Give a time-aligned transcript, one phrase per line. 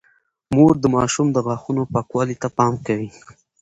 [0.55, 3.09] مور د ماشوم د غاښونو پاکوالي ته پام کوي۔